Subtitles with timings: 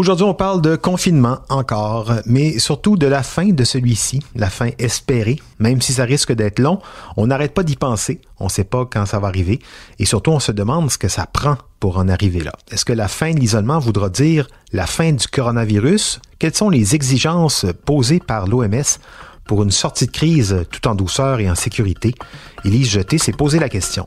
[0.00, 4.70] Aujourd'hui, on parle de confinement encore, mais surtout de la fin de celui-ci, la fin
[4.78, 5.38] espérée.
[5.58, 6.78] Même si ça risque d'être long,
[7.18, 8.18] on n'arrête pas d'y penser.
[8.38, 9.58] On ne sait pas quand ça va arriver.
[9.98, 12.52] Et surtout, on se demande ce que ça prend pour en arriver là.
[12.70, 16.20] Est-ce que la fin de l'isolement voudra dire la fin du coronavirus?
[16.38, 18.80] Quelles sont les exigences posées par l'OMS
[19.44, 22.14] pour une sortie de crise tout en douceur et en sécurité?
[22.64, 24.06] Élise Jeté s'est posé la question.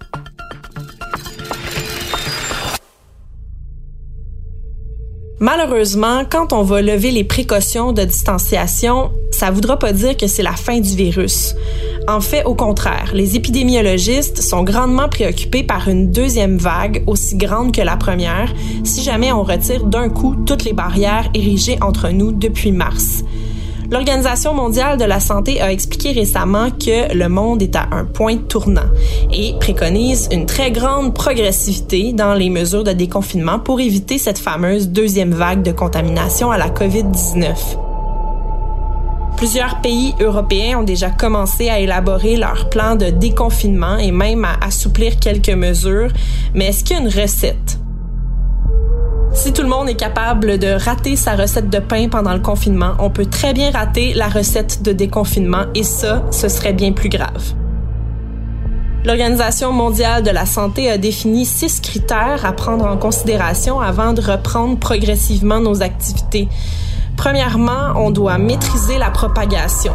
[5.44, 10.42] Malheureusement, quand on va lever les précautions de distanciation, ça voudra pas dire que c'est
[10.42, 11.54] la fin du virus.
[12.08, 17.76] En fait, au contraire, les épidémiologistes sont grandement préoccupés par une deuxième vague aussi grande
[17.76, 18.54] que la première
[18.86, 23.26] si jamais on retire d'un coup toutes les barrières érigées entre nous depuis mars.
[23.92, 28.38] L'Organisation mondiale de la santé a expliqué récemment que le monde est à un point
[28.38, 28.90] tournant
[29.32, 34.90] et préconise une très grande progressivité dans les mesures de déconfinement pour éviter cette fameuse
[34.90, 37.56] deuxième vague de contamination à la COVID-19.
[39.38, 44.56] Plusieurs pays européens ont déjà commencé à élaborer leur plan de déconfinement et même à
[44.66, 46.10] assouplir quelques mesures,
[46.54, 47.83] mais est-ce qu'il y a une recette?
[49.34, 52.94] Si tout le monde est capable de rater sa recette de pain pendant le confinement,
[53.00, 57.10] on peut très bien rater la recette de déconfinement et ça, ce serait bien plus
[57.10, 57.54] grave.
[59.06, 64.22] L'Organisation mondiale de la santé a défini six critères à prendre en considération avant de
[64.22, 66.48] reprendre progressivement nos activités.
[67.18, 69.94] Premièrement, on doit maîtriser la propagation.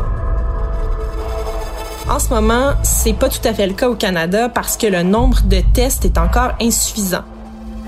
[2.11, 5.03] En ce moment, c'est pas tout à fait le cas au Canada parce que le
[5.03, 7.25] nombre de tests est encore insuffisant.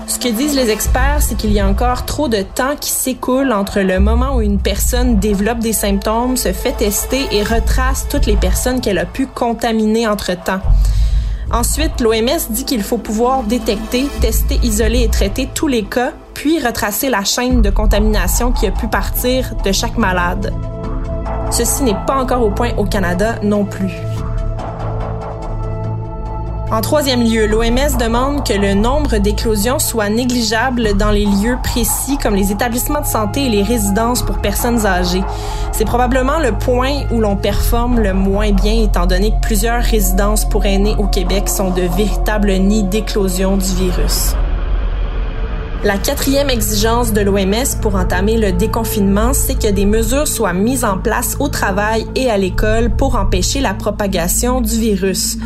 [0.07, 3.51] Ce que disent les experts, c'est qu'il y a encore trop de temps qui s'écoule
[3.51, 8.25] entre le moment où une personne développe des symptômes, se fait tester et retrace toutes
[8.25, 10.61] les personnes qu'elle a pu contaminer entre-temps.
[11.51, 16.59] Ensuite, l'OMS dit qu'il faut pouvoir détecter, tester, isoler et traiter tous les cas, puis
[16.59, 20.53] retracer la chaîne de contamination qui a pu partir de chaque malade.
[21.51, 23.91] Ceci n'est pas encore au point au Canada non plus.
[26.71, 32.17] En troisième lieu, l'OMS demande que le nombre d'éclosions soit négligeable dans les lieux précis
[32.17, 35.21] comme les établissements de santé et les résidences pour personnes âgées.
[35.73, 40.47] C'est probablement le point où l'on performe le moins bien étant donné que plusieurs résidences
[40.47, 44.33] pour aînés au Québec sont de véritables nids d'éclosion du virus.
[45.83, 50.85] La quatrième exigence de l'OMS pour entamer le déconfinement, c'est que des mesures soient mises
[50.85, 55.37] en place au travail et à l'école pour empêcher la propagation du virus.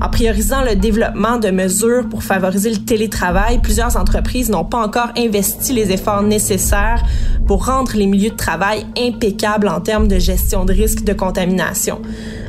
[0.00, 5.10] En priorisant le développement de mesures pour favoriser le télétravail, plusieurs entreprises n'ont pas encore
[5.16, 7.02] investi les efforts nécessaires
[7.46, 12.00] pour rendre les milieux de travail impeccables en termes de gestion de risque de contamination.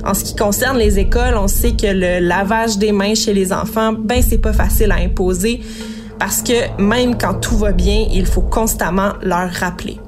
[0.05, 3.51] En ce qui concerne les écoles, on sait que le lavage des mains chez les
[3.51, 5.61] enfants, ben c'est pas facile à imposer
[6.19, 9.99] parce que même quand tout va bien, il faut constamment leur rappeler.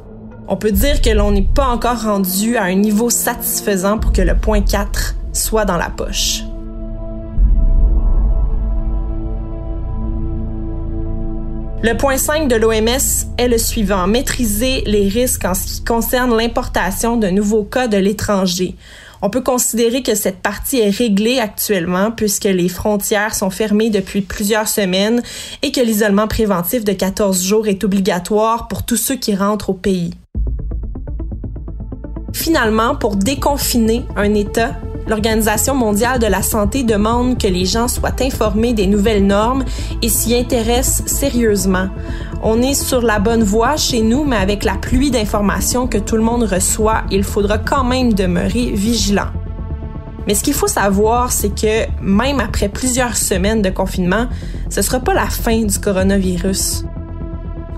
[0.48, 4.22] On peut dire que l'on n'est pas encore rendu à un niveau satisfaisant pour que
[4.22, 6.47] le point 4 soit dans la poche.
[11.84, 16.36] Le point 5 de l'OMS est le suivant, maîtriser les risques en ce qui concerne
[16.36, 18.76] l'importation de nouveaux cas de l'étranger.
[19.22, 24.22] On peut considérer que cette partie est réglée actuellement puisque les frontières sont fermées depuis
[24.22, 25.22] plusieurs semaines
[25.62, 29.76] et que l'isolement préventif de 14 jours est obligatoire pour tous ceux qui rentrent au
[29.76, 30.16] pays.
[32.34, 34.76] Finalement, pour déconfiner un État,
[35.08, 39.64] l'Organisation mondiale de la santé demande que les gens soient informés des nouvelles normes
[40.02, 41.90] et s'y intéressent sérieusement.
[42.44, 46.16] On est sur la bonne voie chez nous, mais avec la pluie d'informations que tout
[46.16, 49.30] le monde reçoit, il faudra quand même demeurer vigilant.
[50.28, 54.28] Mais ce qu'il faut savoir, c'est que même après plusieurs semaines de confinement,
[54.70, 56.84] ce ne sera pas la fin du coronavirus.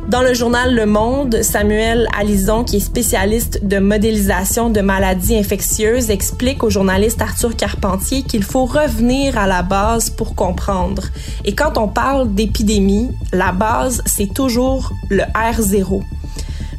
[0.10, 6.10] Dans le journal Le Monde, Samuel Alison, qui est spécialiste de modélisation de maladies infectieuses,
[6.10, 11.04] explique au journaliste Arthur Carpentier qu'il faut revenir à la base pour comprendre.
[11.46, 16.02] Et quand on parle d'épidémie, la base, c'est toujours le R0.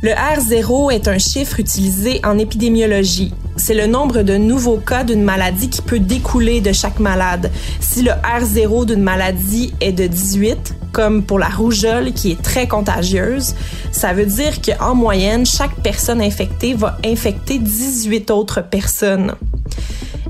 [0.02, 3.34] Le R0 est un chiffre utilisé en épidémiologie.
[3.56, 7.50] C'est le nombre de nouveaux cas d'une maladie qui peut découler de chaque malade.
[7.80, 12.66] Si le R0 d'une maladie est de 18, comme pour la rougeole qui est très
[12.66, 13.54] contagieuse,
[13.92, 19.34] ça veut dire qu'en moyenne, chaque personne infectée va infecter 18 autres personnes.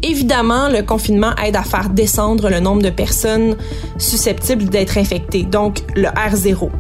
[0.03, 3.57] Évidemment, le confinement aide à faire descendre le nombre de personnes
[3.99, 6.71] susceptibles d'être infectées, donc le R0.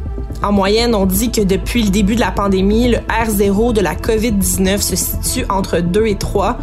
[0.42, 3.94] En moyenne, on dit que depuis le début de la pandémie, le R0 de la
[3.94, 6.56] COVID-19 se situe entre 2 et 3.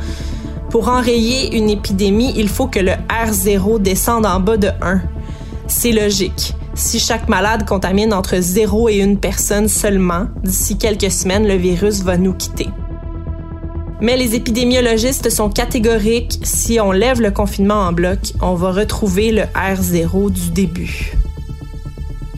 [0.71, 5.01] Pour enrayer une épidémie, il faut que le R0 descende en bas de 1.
[5.68, 6.56] C'est logique.
[6.74, 12.01] Si chaque malade contamine entre 0 et une personne seulement, d'ici quelques semaines, le virus
[12.01, 12.69] va nous quitter.
[14.01, 16.39] Mais les épidémiologistes sont catégoriques.
[16.44, 21.13] Si on lève le confinement en bloc, on va retrouver le R0 du début.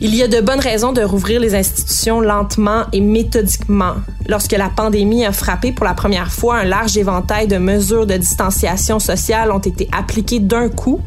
[0.02, 3.96] Il y a de bonnes raisons de rouvrir les institutions lentement et méthodiquement.
[4.28, 8.16] Lorsque la pandémie a frappé pour la première fois, un large éventail de mesures de
[8.16, 11.02] distanciation sociale ont été appliquées d'un coup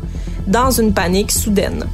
[0.46, 1.86] dans une panique soudaine.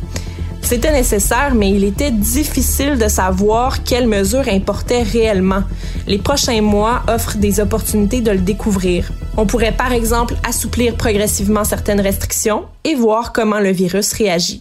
[0.62, 5.63] C'était nécessaire, mais il était difficile de savoir quelles mesures importaient réellement.
[6.06, 9.10] Les prochains mois offrent des opportunités de le découvrir.
[9.38, 14.60] On pourrait par exemple assouplir progressivement certaines restrictions et voir comment le virus réagit.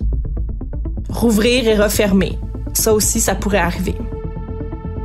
[1.19, 2.39] Rouvrir et refermer.
[2.75, 3.97] Ça aussi, ça pourrait arriver.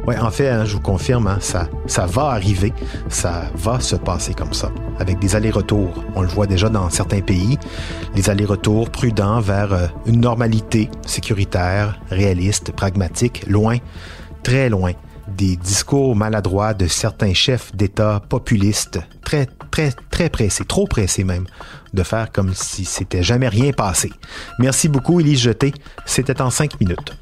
[0.06, 2.72] Oui, en fait, hein, je vous confirme, hein, ça, ça va arriver,
[3.10, 4.70] ça va se passer comme ça,
[5.00, 6.04] avec des allers-retours.
[6.14, 7.58] On le voit déjà dans certains pays,
[8.14, 13.78] les allers-retours prudents vers euh, une normalité sécuritaire, réaliste, pragmatique, loin,
[14.44, 14.92] très loin
[15.36, 21.46] des discours maladroits de certains chefs d'État populistes, très, très, très pressés, trop pressés même,
[21.94, 24.12] de faire comme si c'était jamais rien passé.
[24.60, 25.74] Merci beaucoup, Élise Jeté.
[26.06, 27.14] C'était en cinq minutes.